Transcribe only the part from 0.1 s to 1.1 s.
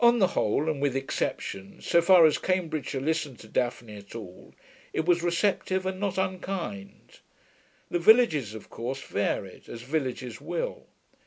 the whole, and with